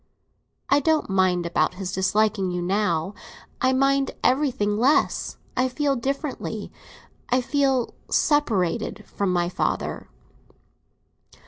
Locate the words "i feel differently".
5.55-6.71